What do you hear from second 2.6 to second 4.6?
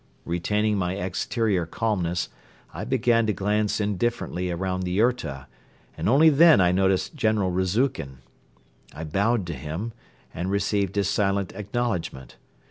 I began to glance indifferently